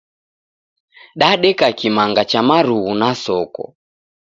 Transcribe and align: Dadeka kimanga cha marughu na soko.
Dadeka 1.19 1.69
kimanga 1.79 2.23
cha 2.25 2.41
marughu 2.47 2.93
na 2.99 3.09
soko. 3.23 3.65